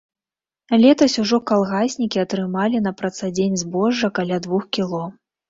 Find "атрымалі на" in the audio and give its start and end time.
2.23-2.95